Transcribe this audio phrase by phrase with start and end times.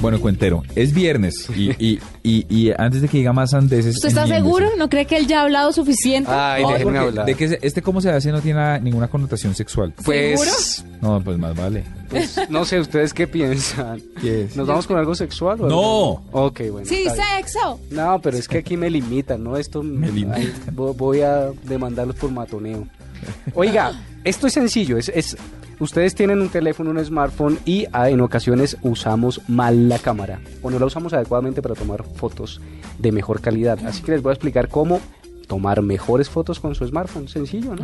[0.00, 3.96] Bueno, cuentero, es viernes y, y, y, y antes de que diga más andeses...
[3.96, 4.66] ¿Usted está seguro?
[4.78, 6.30] ¿No cree que él ya ha hablado suficiente?
[6.32, 7.26] Ay, No, déjenme hablar.
[7.26, 9.92] de que se- este cómo se hace no tiene nada- ninguna connotación sexual.
[10.02, 11.84] Pues, No, pues más vale.
[12.08, 14.00] pues, no sé, ¿ustedes qué piensan?
[14.22, 14.56] ¿Qué es?
[14.56, 15.76] ¿Nos vamos con algo sexual o No.
[15.76, 16.22] algo?
[16.46, 16.86] Ok, bueno.
[16.88, 17.04] sí,
[17.36, 17.78] sexo.
[17.90, 19.58] No, pero es que aquí me limitan, ¿no?
[19.58, 20.50] Esto Me limitan.
[20.72, 22.86] voy a demandarlos por matoneo.
[23.54, 23.92] Oiga,
[24.24, 25.36] esto es sencillo, es, es
[25.80, 30.70] ustedes tienen un teléfono, un smartphone y ah, en ocasiones usamos mal la cámara o
[30.70, 32.60] no la usamos adecuadamente para tomar fotos
[32.98, 33.78] de mejor calidad.
[33.86, 35.00] Así que les voy a explicar cómo
[35.48, 37.82] tomar mejores fotos con su smartphone, sencillo, ¿no?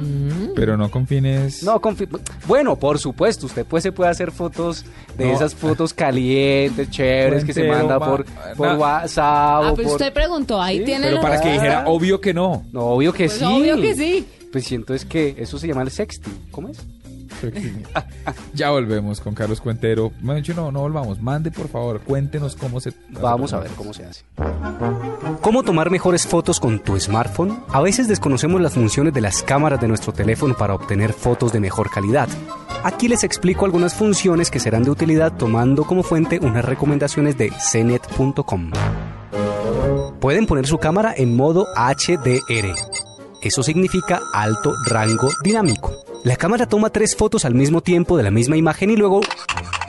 [0.54, 1.64] Pero no con fines...
[1.64, 2.06] No, confi-
[2.46, 4.84] bueno, por supuesto, usted pues se puede hacer fotos
[5.18, 5.32] de No.
[5.34, 8.24] esas fotos calientes, chéveres que se manda ma- por,
[8.56, 9.24] por na- WhatsApp
[9.64, 9.96] Ah, o pero por...
[9.96, 12.64] usted preguntó, ahí Sí, tiene Pero los- para que dijera, obvio que no.
[12.72, 13.44] No, obvio que Pues sí.
[13.44, 14.24] obvio que sí.
[14.52, 16.32] Pues siento es que eso se llama el sexting.
[16.52, 16.78] ¿Cómo es?
[18.54, 20.12] Ya volvemos con Carlos Cuentero.
[20.42, 21.20] Yo no, no volvamos.
[21.20, 22.92] Mande, por favor, cuéntenos cómo se...
[23.10, 24.24] Vamos a ver cómo se hace.
[25.40, 27.58] ¿Cómo tomar mejores fotos con tu smartphone?
[27.68, 31.60] A veces desconocemos las funciones de las cámaras de nuestro teléfono para obtener fotos de
[31.60, 32.28] mejor calidad.
[32.82, 37.50] Aquí les explico algunas funciones que serán de utilidad tomando como fuente unas recomendaciones de
[37.50, 38.70] cnet.com.
[40.20, 42.74] Pueden poner su cámara en modo HDR.
[43.42, 46.05] Eso significa alto rango dinámico.
[46.26, 49.20] La cámara toma tres fotos al mismo tiempo de la misma imagen y luego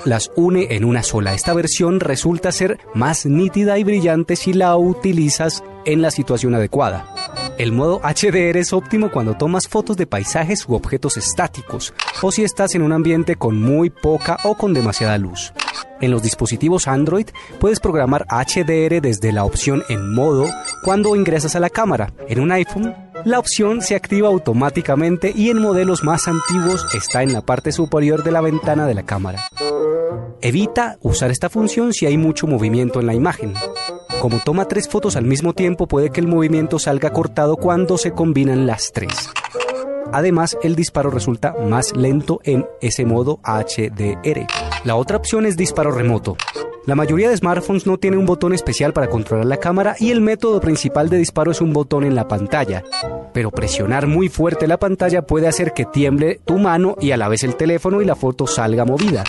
[0.05, 1.33] las une en una sola.
[1.33, 7.11] Esta versión resulta ser más nítida y brillante si la utilizas en la situación adecuada.
[7.57, 12.43] El modo HDR es óptimo cuando tomas fotos de paisajes u objetos estáticos o si
[12.43, 15.53] estás en un ambiente con muy poca o con demasiada luz.
[16.01, 17.27] En los dispositivos Android
[17.59, 20.47] puedes programar HDR desde la opción en modo
[20.83, 22.13] cuando ingresas a la cámara.
[22.27, 22.93] En un iPhone,
[23.25, 28.23] la opción se activa automáticamente y en modelos más antiguos está en la parte superior
[28.23, 29.41] de la ventana de la cámara.
[30.41, 33.53] Evita usar esta función si hay mucho movimiento en la imagen.
[34.21, 38.11] Como toma tres fotos al mismo tiempo, puede que el movimiento salga cortado cuando se
[38.11, 39.29] combinan las tres.
[40.13, 44.47] Además, el disparo resulta más lento en ese modo HDR.
[44.85, 46.37] La otra opción es disparo remoto.
[46.87, 50.21] La mayoría de smartphones no tiene un botón especial para controlar la cámara y el
[50.21, 52.81] método principal de disparo es un botón en la pantalla.
[53.33, 57.27] Pero presionar muy fuerte la pantalla puede hacer que tiemble tu mano y a la
[57.27, 59.25] vez el teléfono y la foto salga movida.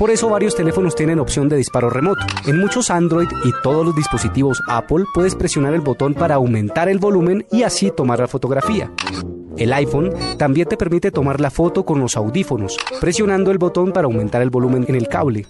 [0.00, 2.26] Por eso varios teléfonos tienen opción de disparo remoto.
[2.44, 6.98] En muchos Android y todos los dispositivos Apple puedes presionar el botón para aumentar el
[6.98, 8.90] volumen y así tomar la fotografía.
[9.56, 14.06] El iPhone también te permite tomar la foto con los audífonos, presionando el botón para
[14.06, 15.46] aumentar el volumen en el cable.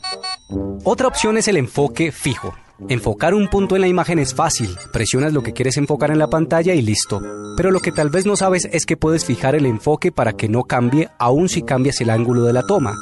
[0.49, 2.55] Otra opción es el enfoque fijo.
[2.89, 6.29] Enfocar un punto en la imagen es fácil, presionas lo que quieres enfocar en la
[6.29, 7.21] pantalla y listo.
[7.57, 10.49] Pero lo que tal vez no sabes es que puedes fijar el enfoque para que
[10.49, 12.95] no cambie aun si cambias el ángulo de la toma.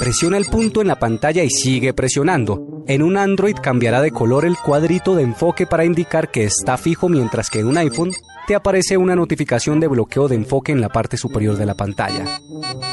[0.00, 2.82] Presiona el punto en la pantalla y sigue presionando.
[2.88, 7.08] En un Android cambiará de color el cuadrito de enfoque para indicar que está fijo
[7.08, 8.12] mientras que en un iPhone
[8.48, 12.40] te aparece una notificación de bloqueo de enfoque en la parte superior de la pantalla.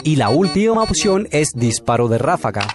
[0.03, 2.67] Y la última opción es disparo de ráfaga.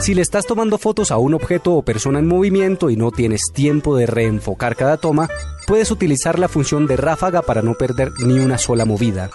[0.00, 3.42] Si le estás tomando fotos a un objeto o persona en movimiento y no tienes
[3.52, 5.28] tiempo de reenfocar cada toma,
[5.66, 9.30] puedes utilizar la función de ráfaga para no perder ni una sola movida.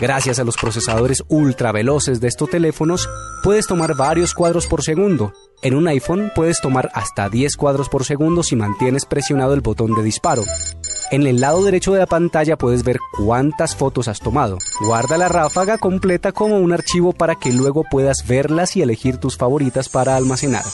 [0.00, 3.08] Gracias a los procesadores ultra veloces de estos teléfonos,
[3.42, 5.32] puedes tomar varios cuadros por segundo.
[5.62, 9.94] En un iPhone puedes tomar hasta 10 cuadros por segundo si mantienes presionado el botón
[9.94, 10.44] de disparo.
[11.12, 14.58] En el lado derecho de la pantalla puedes ver cuántas fotos has tomado.
[14.80, 19.36] Guarda la ráfaga completa como un archivo para que luego puedas verlas y elegir tus
[19.36, 20.64] favoritas para almacenar.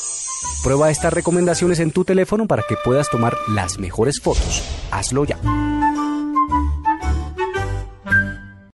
[0.65, 4.63] Prueba estas recomendaciones en tu teléfono para que puedas tomar las mejores fotos.
[4.91, 5.39] Hazlo ya.